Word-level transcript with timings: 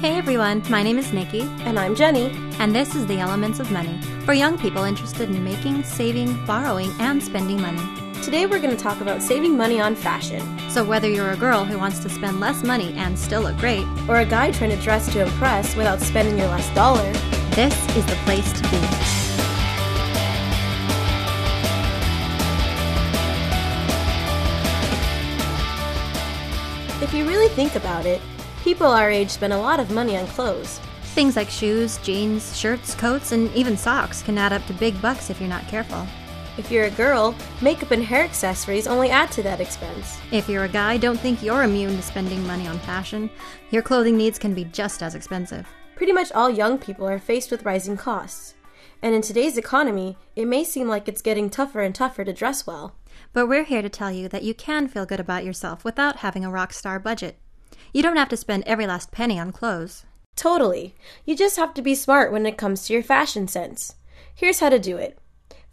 Hey 0.00 0.16
everyone, 0.16 0.62
my 0.70 0.82
name 0.82 0.98
is 0.98 1.12
Nikki, 1.12 1.40
And 1.60 1.78
I'm 1.78 1.94
Jenny. 1.94 2.30
and 2.60 2.74
this 2.74 2.94
is 2.94 3.06
The 3.06 3.18
Elements 3.18 3.58
of 3.60 3.70
Money 3.70 4.00
for 4.24 4.32
young 4.32 4.56
people 4.58 4.84
interested 4.84 5.28
in 5.28 5.42
making, 5.42 5.82
saving, 5.84 6.44
borrowing, 6.46 6.90
and 7.00 7.22
spending 7.22 7.60
money. 7.60 7.82
Today 8.22 8.46
we're 8.46 8.60
going 8.60 8.76
to 8.76 8.82
talk 8.82 9.00
about 9.00 9.22
saving 9.22 9.56
money 9.56 9.80
on 9.80 9.94
fashion, 9.94 10.42
So, 10.70 10.84
whether 10.84 11.08
you're 11.08 11.30
a 11.32 11.36
girl 11.36 11.64
who 11.64 11.78
wants 11.78 11.98
to 12.00 12.08
spend 12.08 12.40
less 12.40 12.62
money 12.62 12.92
and 12.94 13.18
still 13.18 13.42
look 13.42 13.56
great, 13.58 13.86
or 14.08 14.18
a 14.18 14.24
guy 14.24 14.52
trying 14.52 14.70
to 14.70 14.82
dress 14.82 15.12
to 15.12 15.22
impress 15.22 15.74
without 15.76 16.00
spending 16.00 16.38
your 16.38 16.48
last 16.48 16.72
dollar. 16.74 17.12
this 17.52 17.74
is 17.96 18.06
the 18.06 18.16
place 18.24 18.52
to 18.52 18.62
be. 18.70 18.78
If 27.00 27.14
you 27.14 27.24
really 27.26 27.48
think 27.48 27.76
about 27.76 28.06
it, 28.06 28.20
people 28.68 28.88
our 28.88 29.10
age 29.10 29.30
spend 29.30 29.54
a 29.54 29.58
lot 29.58 29.80
of 29.80 29.90
money 29.90 30.14
on 30.14 30.26
clothes. 30.26 30.78
Things 31.14 31.36
like 31.36 31.48
shoes, 31.48 31.96
jeans, 32.02 32.54
shirts, 32.54 32.94
coats, 32.94 33.32
and 33.32 33.50
even 33.54 33.78
socks 33.78 34.20
can 34.20 34.36
add 34.36 34.52
up 34.52 34.66
to 34.66 34.74
big 34.74 35.00
bucks 35.00 35.30
if 35.30 35.40
you're 35.40 35.48
not 35.48 35.66
careful. 35.68 36.06
If 36.58 36.70
you're 36.70 36.84
a 36.84 36.90
girl, 36.90 37.34
makeup 37.62 37.92
and 37.92 38.04
hair 38.04 38.22
accessories 38.24 38.86
only 38.86 39.08
add 39.08 39.32
to 39.32 39.42
that 39.42 39.62
expense. 39.62 40.20
If 40.32 40.50
you're 40.50 40.64
a 40.64 40.68
guy, 40.68 40.98
don't 40.98 41.18
think 41.18 41.42
you're 41.42 41.62
immune 41.62 41.96
to 41.96 42.02
spending 42.02 42.46
money 42.46 42.66
on 42.66 42.78
fashion. 42.80 43.30
Your 43.70 43.80
clothing 43.80 44.18
needs 44.18 44.38
can 44.38 44.52
be 44.52 44.64
just 44.64 45.02
as 45.02 45.14
expensive. 45.14 45.66
Pretty 45.96 46.12
much 46.12 46.30
all 46.32 46.50
young 46.50 46.76
people 46.76 47.08
are 47.08 47.18
faced 47.18 47.50
with 47.50 47.64
rising 47.64 47.96
costs. 47.96 48.54
And 49.00 49.14
in 49.14 49.22
today's 49.22 49.56
economy, 49.56 50.18
it 50.36 50.44
may 50.44 50.62
seem 50.62 50.88
like 50.88 51.08
it's 51.08 51.22
getting 51.22 51.48
tougher 51.48 51.80
and 51.80 51.94
tougher 51.94 52.22
to 52.22 52.34
dress 52.34 52.66
well. 52.66 52.96
But 53.32 53.48
we're 53.48 53.64
here 53.64 53.80
to 53.80 53.88
tell 53.88 54.12
you 54.12 54.28
that 54.28 54.44
you 54.44 54.52
can 54.52 54.88
feel 54.88 55.06
good 55.06 55.20
about 55.20 55.46
yourself 55.46 55.86
without 55.86 56.16
having 56.16 56.44
a 56.44 56.50
rock 56.50 56.74
star 56.74 56.98
budget. 56.98 57.38
You 57.92 58.02
don't 58.02 58.16
have 58.16 58.28
to 58.30 58.36
spend 58.36 58.64
every 58.66 58.86
last 58.86 59.10
penny 59.10 59.38
on 59.38 59.52
clothes. 59.52 60.04
Totally. 60.36 60.94
You 61.24 61.34
just 61.34 61.56
have 61.56 61.74
to 61.74 61.82
be 61.82 61.94
smart 61.94 62.30
when 62.30 62.46
it 62.46 62.56
comes 62.56 62.86
to 62.86 62.92
your 62.92 63.02
fashion 63.02 63.48
sense. 63.48 63.96
Here's 64.34 64.60
how 64.60 64.68
to 64.68 64.78
do 64.78 64.96
it. 64.96 65.18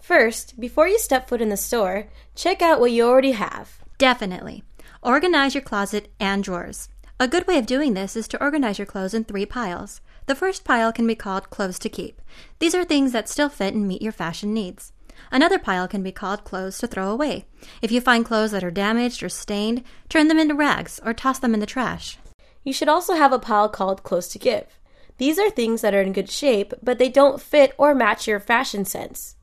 First, 0.00 0.58
before 0.58 0.88
you 0.88 0.98
step 0.98 1.28
foot 1.28 1.42
in 1.42 1.50
the 1.50 1.56
store, 1.56 2.08
check 2.34 2.62
out 2.62 2.80
what 2.80 2.92
you 2.92 3.04
already 3.04 3.32
have. 3.32 3.78
Definitely. 3.98 4.64
Organize 5.02 5.54
your 5.54 5.62
closet 5.62 6.10
and 6.18 6.42
drawers. 6.42 6.88
A 7.20 7.28
good 7.28 7.46
way 7.46 7.58
of 7.58 7.66
doing 7.66 7.92
this 7.92 8.16
is 8.16 8.26
to 8.28 8.42
organize 8.42 8.78
your 8.78 8.86
clothes 8.86 9.14
in 9.14 9.24
three 9.24 9.44
piles. 9.44 10.00
The 10.26 10.34
first 10.34 10.64
pile 10.64 10.92
can 10.92 11.06
be 11.06 11.14
called 11.14 11.50
clothes 11.50 11.78
to 11.80 11.90
keep. 11.90 12.22
These 12.58 12.74
are 12.74 12.84
things 12.84 13.12
that 13.12 13.28
still 13.28 13.50
fit 13.50 13.74
and 13.74 13.86
meet 13.86 14.00
your 14.00 14.12
fashion 14.12 14.54
needs. 14.54 14.93
Another 15.30 15.58
pile 15.58 15.88
can 15.88 16.02
be 16.02 16.12
called 16.12 16.44
clothes 16.44 16.78
to 16.78 16.86
throw 16.86 17.10
away. 17.10 17.46
If 17.82 17.90
you 17.90 18.00
find 18.00 18.24
clothes 18.24 18.52
that 18.52 18.64
are 18.64 18.70
damaged 18.70 19.22
or 19.22 19.28
stained, 19.28 19.82
turn 20.08 20.28
them 20.28 20.38
into 20.38 20.54
rags 20.54 21.00
or 21.04 21.12
toss 21.12 21.38
them 21.38 21.54
in 21.54 21.60
the 21.60 21.66
trash. 21.66 22.18
You 22.62 22.72
should 22.72 22.88
also 22.88 23.14
have 23.14 23.32
a 23.32 23.38
pile 23.38 23.68
called 23.68 24.02
clothes 24.02 24.28
to 24.28 24.38
give. 24.38 24.78
These 25.18 25.38
are 25.38 25.50
things 25.50 25.80
that 25.82 25.94
are 25.94 26.02
in 26.02 26.12
good 26.12 26.30
shape, 26.30 26.74
but 26.82 26.98
they 26.98 27.08
don't 27.08 27.40
fit 27.40 27.72
or 27.78 27.94
match 27.94 28.26
your 28.26 28.40
fashion 28.40 28.84
sense. 28.84 29.36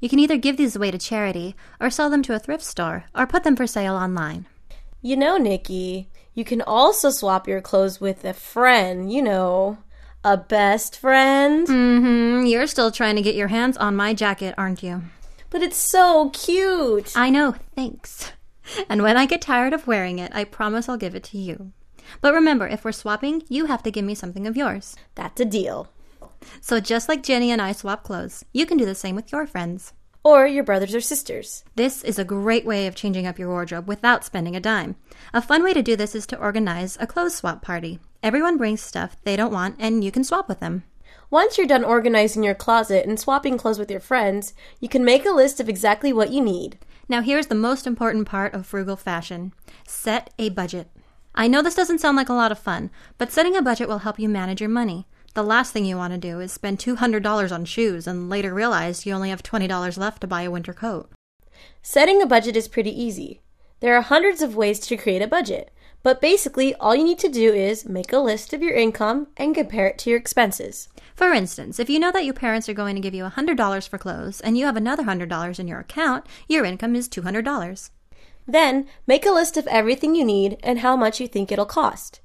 You 0.00 0.08
can 0.08 0.18
either 0.18 0.36
give 0.36 0.56
these 0.56 0.76
away 0.76 0.90
to 0.90 0.98
charity, 0.98 1.56
or 1.80 1.88
sell 1.88 2.10
them 2.10 2.22
to 2.24 2.34
a 2.34 2.38
thrift 2.38 2.64
store, 2.64 3.04
or 3.14 3.26
put 3.26 3.42
them 3.42 3.56
for 3.56 3.66
sale 3.66 3.94
online. 3.94 4.46
You 5.00 5.16
know, 5.16 5.38
Nikki, 5.38 6.10
you 6.34 6.44
can 6.44 6.60
also 6.60 7.10
swap 7.10 7.48
your 7.48 7.60
clothes 7.60 8.00
with 8.00 8.24
a 8.24 8.34
friend, 8.34 9.10
you 9.12 9.22
know, 9.22 9.78
a 10.24 10.38
best 10.38 10.98
friend. 10.98 11.68
Mm-hmm. 11.68 12.46
You're 12.46 12.66
still 12.66 12.90
trying 12.90 13.16
to 13.16 13.22
get 13.22 13.34
your 13.34 13.48
hands 13.48 13.76
on 13.76 13.94
my 13.94 14.14
jacket, 14.14 14.54
aren't 14.56 14.82
you? 14.82 15.02
But 15.50 15.62
it's 15.62 15.76
so 15.76 16.30
cute. 16.30 17.12
I 17.14 17.30
know, 17.30 17.54
thanks. 17.76 18.32
And 18.88 19.02
when 19.02 19.16
I 19.16 19.26
get 19.26 19.42
tired 19.42 19.74
of 19.74 19.86
wearing 19.86 20.18
it, 20.18 20.34
I 20.34 20.44
promise 20.44 20.88
I'll 20.88 20.96
give 20.96 21.14
it 21.14 21.24
to 21.24 21.38
you. 21.38 21.72
But 22.20 22.34
remember, 22.34 22.66
if 22.66 22.84
we're 22.84 22.92
swapping, 22.92 23.42
you 23.48 23.66
have 23.66 23.82
to 23.82 23.90
give 23.90 24.04
me 24.04 24.14
something 24.14 24.46
of 24.46 24.56
yours. 24.56 24.96
That's 25.14 25.40
a 25.40 25.44
deal. 25.44 25.88
So 26.60 26.80
just 26.80 27.08
like 27.08 27.22
Jenny 27.22 27.50
and 27.50 27.60
I 27.60 27.72
swap 27.72 28.02
clothes, 28.02 28.44
you 28.52 28.66
can 28.66 28.76
do 28.78 28.84
the 28.84 28.94
same 28.94 29.16
with 29.16 29.30
your 29.30 29.46
friends. 29.46 29.92
Or 30.22 30.46
your 30.46 30.64
brothers 30.64 30.94
or 30.94 31.02
sisters. 31.02 31.64
This 31.76 32.02
is 32.02 32.18
a 32.18 32.24
great 32.24 32.64
way 32.64 32.86
of 32.86 32.94
changing 32.94 33.26
up 33.26 33.38
your 33.38 33.48
wardrobe 33.48 33.86
without 33.86 34.24
spending 34.24 34.56
a 34.56 34.60
dime. 34.60 34.96
A 35.34 35.42
fun 35.42 35.62
way 35.62 35.74
to 35.74 35.82
do 35.82 35.96
this 35.96 36.14
is 36.14 36.26
to 36.28 36.38
organize 36.38 36.96
a 36.98 37.06
clothes 37.06 37.34
swap 37.34 37.60
party. 37.60 37.98
Everyone 38.24 38.56
brings 38.56 38.80
stuff 38.80 39.18
they 39.24 39.36
don't 39.36 39.52
want, 39.52 39.76
and 39.78 40.02
you 40.02 40.10
can 40.10 40.24
swap 40.24 40.48
with 40.48 40.60
them. 40.60 40.84
Once 41.28 41.58
you're 41.58 41.66
done 41.66 41.84
organizing 41.84 42.42
your 42.42 42.54
closet 42.54 43.04
and 43.06 43.20
swapping 43.20 43.58
clothes 43.58 43.78
with 43.78 43.90
your 43.90 44.00
friends, 44.00 44.54
you 44.80 44.88
can 44.88 45.04
make 45.04 45.26
a 45.26 45.30
list 45.30 45.60
of 45.60 45.68
exactly 45.68 46.10
what 46.10 46.30
you 46.30 46.40
need. 46.40 46.78
Now, 47.06 47.20
here's 47.20 47.48
the 47.48 47.54
most 47.54 47.86
important 47.86 48.26
part 48.26 48.54
of 48.54 48.64
frugal 48.64 48.96
fashion 48.96 49.52
set 49.86 50.30
a 50.38 50.48
budget. 50.48 50.88
I 51.34 51.48
know 51.48 51.60
this 51.60 51.74
doesn't 51.74 51.98
sound 51.98 52.16
like 52.16 52.30
a 52.30 52.32
lot 52.32 52.50
of 52.50 52.58
fun, 52.58 52.90
but 53.18 53.30
setting 53.30 53.56
a 53.56 53.62
budget 53.62 53.88
will 53.88 53.98
help 53.98 54.18
you 54.18 54.30
manage 54.30 54.62
your 54.62 54.70
money. 54.70 55.06
The 55.34 55.44
last 55.44 55.74
thing 55.74 55.84
you 55.84 55.98
want 55.98 56.14
to 56.14 56.18
do 56.18 56.40
is 56.40 56.50
spend 56.50 56.78
$200 56.78 57.52
on 57.52 57.66
shoes 57.66 58.06
and 58.06 58.30
later 58.30 58.54
realize 58.54 59.04
you 59.04 59.12
only 59.12 59.28
have 59.28 59.42
$20 59.42 59.98
left 59.98 60.22
to 60.22 60.26
buy 60.26 60.42
a 60.44 60.50
winter 60.50 60.72
coat. 60.72 61.10
Setting 61.82 62.22
a 62.22 62.26
budget 62.26 62.56
is 62.56 62.68
pretty 62.68 62.98
easy. 62.98 63.42
There 63.80 63.94
are 63.94 64.00
hundreds 64.00 64.40
of 64.40 64.56
ways 64.56 64.80
to 64.80 64.96
create 64.96 65.20
a 65.20 65.28
budget, 65.28 65.70
but 66.04 66.20
basically 66.20 66.74
all 66.76 66.94
you 66.94 67.02
need 67.02 67.18
to 67.18 67.28
do 67.28 67.52
is 67.52 67.88
make 67.88 68.12
a 68.12 68.18
list 68.18 68.52
of 68.52 68.62
your 68.62 68.74
income 68.74 69.26
and 69.36 69.54
compare 69.54 69.88
it 69.88 69.98
to 69.98 70.10
your 70.10 70.18
expenses. 70.18 70.88
For 71.16 71.32
instance, 71.32 71.80
if 71.80 71.88
you 71.88 71.98
know 71.98 72.12
that 72.12 72.26
your 72.26 72.34
parents 72.34 72.68
are 72.68 72.74
going 72.74 72.94
to 72.94 73.00
give 73.00 73.14
you 73.14 73.24
$100 73.24 73.88
for 73.88 73.98
clothes 73.98 74.40
and 74.42 74.58
you 74.58 74.66
have 74.66 74.76
another 74.76 75.02
$100 75.04 75.58
in 75.58 75.66
your 75.66 75.80
account, 75.80 76.26
your 76.46 76.64
income 76.64 76.94
is 76.94 77.08
$200. 77.08 77.90
Then, 78.46 78.86
make 79.06 79.24
a 79.24 79.30
list 79.30 79.56
of 79.56 79.66
everything 79.68 80.14
you 80.14 80.24
need 80.24 80.58
and 80.62 80.80
how 80.80 80.94
much 80.94 81.20
you 81.20 81.26
think 81.26 81.50
it'll 81.50 81.64
cost. 81.64 82.20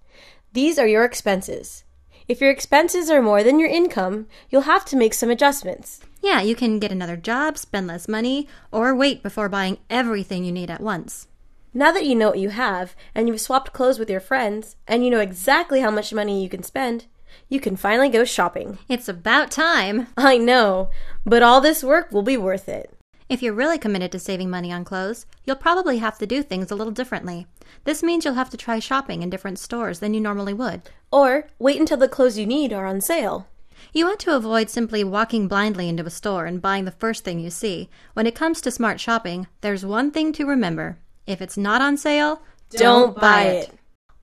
These 0.52 0.78
are 0.78 0.88
your 0.88 1.06
expenses. 1.06 1.86
If 2.28 2.42
your 2.42 2.52
expenses 2.52 3.10
are 3.10 3.22
more 3.22 3.44
than 3.44 3.60
your 3.60 3.70
income, 3.70 4.28
you'll 4.50 4.64
have 4.64 4.84
to 4.86 4.98
make 4.98 5.14
some 5.14 5.30
adjustments. 5.30 6.02
Yeah, 6.22 6.42
you 6.42 6.54
can 6.54 6.80
get 6.80 6.92
another 6.92 7.16
job, 7.16 7.58
spend 7.58 7.88
less 7.88 8.10
money, 8.10 8.48
or 8.74 8.94
wait 8.94 9.24
before 9.24 9.48
buying 9.48 9.78
everything 9.90 10.44
you 10.44 10.52
need 10.52 10.70
at 10.70 10.82
once. 10.82 11.28
Now 11.74 11.92
that 11.92 12.06
you 12.06 12.16
know 12.16 12.30
what 12.30 12.40
you 12.40 12.50
have, 12.50 12.96
and 13.14 13.28
you've 13.28 13.42
swapped 13.42 13.74
clothes 13.74 14.00
with 14.00 14.10
your 14.10 14.20
friends, 14.20 14.76
and 14.88 15.04
you 15.04 15.12
know 15.12 15.20
exactly 15.20 15.82
how 15.82 15.92
much 15.92 16.14
money 16.14 16.42
you 16.42 16.50
can 16.50 16.64
spend, 16.64 17.06
you 17.48 17.60
can 17.60 17.76
finally 17.76 18.10
go 18.10 18.24
shopping. 18.24 18.80
It's 18.88 19.08
about 19.08 19.52
time! 19.52 20.08
I 20.18 20.38
know, 20.38 20.90
but 21.26 21.44
all 21.44 21.62
this 21.62 21.84
work 21.84 22.12
will 22.12 22.24
be 22.24 22.38
worth 22.38 22.68
it. 22.68 22.92
If 23.30 23.44
you're 23.44 23.54
really 23.54 23.78
committed 23.78 24.12
to 24.14 24.20
saving 24.20 24.50
money 24.50 24.72
on 24.72 24.84
clothes, 24.84 25.28
you'll 25.46 25.56
probably 25.56 26.00
have 26.00 26.18
to 26.18 26.26
do 26.26 26.42
things 26.42 26.72
a 26.72 26.76
little 26.76 26.92
differently. 26.92 27.46
This 27.84 28.02
means 28.02 28.26
you'll 28.26 28.34
have 28.34 28.50
to 28.50 28.58
try 28.58 28.80
shopping 28.80 29.22
in 29.22 29.30
different 29.30 29.60
stores 29.60 30.00
than 30.00 30.16
you 30.16 30.20
normally 30.20 30.54
would. 30.54 30.82
Or 31.12 31.48
wait 31.60 31.80
until 31.80 31.98
the 31.98 32.08
clothes 32.08 32.40
you 32.40 32.48
need 32.48 32.74
are 32.74 32.88
on 32.88 33.02
sale. 33.02 33.48
You 33.94 34.06
want 34.06 34.20
to 34.22 34.36
avoid 34.36 34.72
simply 34.72 35.04
walking 35.04 35.48
blindly 35.48 35.88
into 35.88 36.04
a 36.06 36.10
store 36.10 36.46
and 36.46 36.62
buying 36.62 36.86
the 36.86 36.92
first 36.92 37.24
thing 37.24 37.40
you 37.40 37.52
see. 37.52 37.90
When 38.14 38.26
it 38.26 38.34
comes 38.34 38.62
to 38.62 38.72
smart 38.72 39.00
shopping, 39.00 39.46
there's 39.62 39.86
one 39.86 40.10
thing 40.10 40.34
to 40.34 40.46
remember. 40.48 40.98
If 41.28 41.42
it's 41.42 41.58
not 41.58 41.82
on 41.82 41.98
sale, 41.98 42.42
Don't 42.72 43.16
buy 43.16 43.44
it. 43.44 43.74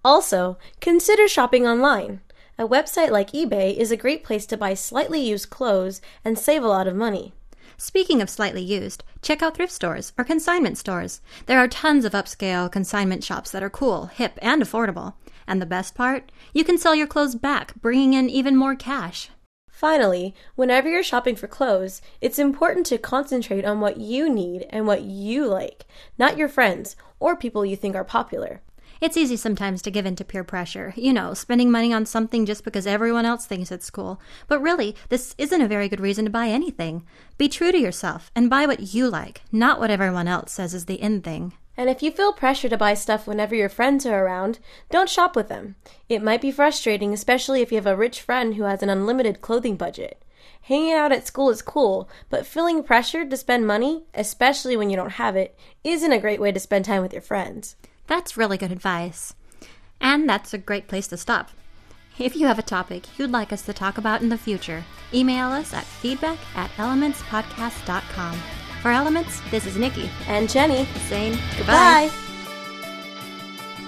Also, 0.04 0.56
consider 0.80 1.26
shopping 1.26 1.66
online. 1.66 2.20
A 2.58 2.66
website 2.66 3.10
like 3.10 3.32
eBay 3.32 3.76
is 3.76 3.90
a 3.90 3.96
great 3.96 4.24
place 4.24 4.46
to 4.46 4.56
buy 4.56 4.74
slightly 4.74 5.20
used 5.20 5.50
clothes 5.50 6.00
and 6.24 6.38
save 6.38 6.62
a 6.62 6.68
lot 6.68 6.86
of 6.86 6.94
money. 6.96 7.32
Speaking 7.76 8.22
of 8.22 8.30
slightly 8.30 8.62
used, 8.62 9.04
check 9.20 9.42
out 9.42 9.56
thrift 9.56 9.72
stores 9.72 10.12
or 10.16 10.24
consignment 10.24 10.78
stores. 10.78 11.20
There 11.44 11.58
are 11.58 11.68
tons 11.68 12.04
of 12.06 12.12
upscale 12.12 12.72
consignment 12.72 13.22
shops 13.22 13.50
that 13.50 13.62
are 13.62 13.68
cool, 13.68 14.06
hip, 14.06 14.38
and 14.40 14.62
affordable. 14.62 15.14
And 15.46 15.60
the 15.60 15.66
best 15.66 15.94
part? 15.94 16.32
You 16.54 16.64
can 16.64 16.78
sell 16.78 16.94
your 16.94 17.06
clothes 17.06 17.34
back, 17.34 17.74
bringing 17.80 18.14
in 18.14 18.30
even 18.30 18.56
more 18.56 18.74
cash. 18.74 19.28
Finally, 19.76 20.34
whenever 20.54 20.88
you're 20.88 21.02
shopping 21.02 21.36
for 21.36 21.46
clothes, 21.46 22.00
it's 22.22 22.38
important 22.38 22.86
to 22.86 22.96
concentrate 22.96 23.62
on 23.62 23.78
what 23.78 23.98
you 23.98 24.26
need 24.26 24.64
and 24.70 24.86
what 24.86 25.02
you 25.02 25.44
like, 25.44 25.84
not 26.16 26.38
your 26.38 26.48
friends 26.48 26.96
or 27.20 27.36
people 27.36 27.62
you 27.62 27.76
think 27.76 27.94
are 27.94 28.02
popular. 28.02 28.62
It's 29.02 29.18
easy 29.18 29.36
sometimes 29.36 29.82
to 29.82 29.90
give 29.90 30.06
in 30.06 30.16
to 30.16 30.24
peer 30.24 30.44
pressure, 30.44 30.94
you 30.96 31.12
know, 31.12 31.34
spending 31.34 31.70
money 31.70 31.92
on 31.92 32.06
something 32.06 32.46
just 32.46 32.64
because 32.64 32.86
everyone 32.86 33.26
else 33.26 33.44
thinks 33.44 33.70
it's 33.70 33.90
cool. 33.90 34.18
But 34.48 34.62
really, 34.62 34.96
this 35.10 35.34
isn't 35.36 35.60
a 35.60 35.68
very 35.68 35.90
good 35.90 36.00
reason 36.00 36.24
to 36.24 36.30
buy 36.30 36.48
anything. 36.48 37.04
Be 37.36 37.46
true 37.46 37.70
to 37.70 37.78
yourself 37.78 38.30
and 38.34 38.48
buy 38.48 38.64
what 38.64 38.94
you 38.94 39.10
like, 39.10 39.42
not 39.52 39.78
what 39.78 39.90
everyone 39.90 40.26
else 40.26 40.52
says 40.52 40.72
is 40.72 40.86
the 40.86 40.94
in 40.94 41.20
thing. 41.20 41.52
And 41.76 41.90
if 41.90 42.02
you 42.02 42.10
feel 42.10 42.32
pressure 42.32 42.68
to 42.68 42.76
buy 42.76 42.94
stuff 42.94 43.26
whenever 43.26 43.54
your 43.54 43.68
friends 43.68 44.06
are 44.06 44.24
around, 44.24 44.58
don't 44.90 45.10
shop 45.10 45.36
with 45.36 45.48
them. 45.48 45.76
It 46.08 46.22
might 46.22 46.40
be 46.40 46.50
frustrating, 46.50 47.12
especially 47.12 47.60
if 47.60 47.70
you 47.70 47.76
have 47.76 47.86
a 47.86 47.96
rich 47.96 48.20
friend 48.20 48.54
who 48.54 48.62
has 48.62 48.82
an 48.82 48.88
unlimited 48.88 49.42
clothing 49.42 49.76
budget. 49.76 50.22
Hanging 50.62 50.94
out 50.94 51.12
at 51.12 51.26
school 51.26 51.50
is 51.50 51.62
cool, 51.62 52.08
but 52.28 52.46
feeling 52.46 52.82
pressured 52.82 53.30
to 53.30 53.36
spend 53.36 53.66
money, 53.66 54.04
especially 54.14 54.76
when 54.76 54.90
you 54.90 54.96
don't 54.96 55.12
have 55.12 55.36
it, 55.36 55.56
isn't 55.84 56.12
a 56.12 56.18
great 56.18 56.40
way 56.40 56.50
to 56.50 56.58
spend 56.58 56.84
time 56.84 57.02
with 57.02 57.12
your 57.12 57.22
friends. 57.22 57.76
That's 58.06 58.36
really 58.36 58.56
good 58.56 58.72
advice. 58.72 59.34
And 60.00 60.28
that's 60.28 60.52
a 60.54 60.58
great 60.58 60.88
place 60.88 61.08
to 61.08 61.16
stop. 61.16 61.50
If 62.18 62.34
you 62.34 62.46
have 62.46 62.58
a 62.58 62.62
topic 62.62 63.04
you'd 63.18 63.30
like 63.30 63.52
us 63.52 63.62
to 63.62 63.72
talk 63.72 63.98
about 63.98 64.22
in 64.22 64.30
the 64.30 64.38
future, 64.38 64.82
email 65.12 65.48
us 65.48 65.74
at 65.74 65.84
feedback 65.84 66.38
at 66.56 66.70
elementspodcast.com. 66.72 68.65
For 68.86 68.92
Elements, 68.92 69.40
this 69.50 69.66
is 69.66 69.76
Nikki 69.76 70.08
And 70.28 70.48
Jenny, 70.48 70.84
saying 71.08 71.36
goodbye. 71.56 72.08
bye. 72.08 72.10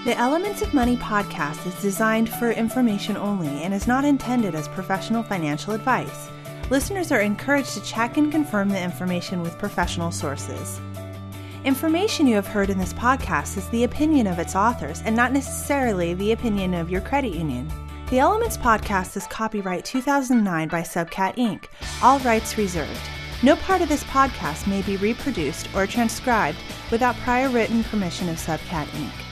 The 0.04 0.18
Elements 0.18 0.60
of 0.60 0.74
Money 0.74 0.96
podcast 0.96 1.64
is 1.68 1.80
designed 1.80 2.28
for 2.28 2.50
information 2.50 3.16
only 3.16 3.62
and 3.62 3.72
is 3.72 3.86
not 3.86 4.04
intended 4.04 4.56
as 4.56 4.66
professional 4.66 5.22
financial 5.22 5.72
advice. 5.72 6.30
Listeners 6.68 7.12
are 7.12 7.20
encouraged 7.20 7.74
to 7.74 7.82
check 7.84 8.16
and 8.16 8.32
confirm 8.32 8.70
the 8.70 8.82
information 8.82 9.40
with 9.40 9.56
professional 9.56 10.10
sources. 10.10 10.80
Information 11.64 12.26
you 12.26 12.34
have 12.34 12.48
heard 12.48 12.68
in 12.68 12.78
this 12.78 12.92
podcast 12.92 13.56
is 13.56 13.68
the 13.68 13.84
opinion 13.84 14.26
of 14.26 14.40
its 14.40 14.56
authors 14.56 15.00
and 15.02 15.14
not 15.14 15.32
necessarily 15.32 16.14
the 16.14 16.32
opinion 16.32 16.74
of 16.74 16.90
your 16.90 17.02
credit 17.02 17.34
union. 17.34 17.70
The 18.10 18.18
Elements 18.18 18.56
podcast 18.56 19.16
is 19.16 19.28
copyright 19.28 19.84
2009 19.84 20.66
by 20.66 20.80
Subcat 20.80 21.36
Inc., 21.36 21.66
all 22.02 22.18
rights 22.18 22.58
reserved. 22.58 22.98
No 23.40 23.54
part 23.54 23.82
of 23.82 23.88
this 23.88 24.02
podcast 24.04 24.66
may 24.66 24.82
be 24.82 24.96
reproduced 24.96 25.68
or 25.72 25.86
transcribed 25.86 26.58
without 26.90 27.14
prior 27.18 27.48
written 27.48 27.84
permission 27.84 28.28
of 28.28 28.36
Subcat 28.36 28.86
Inc. 28.86 29.27